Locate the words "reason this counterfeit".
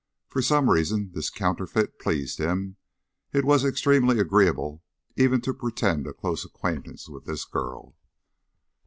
0.67-1.99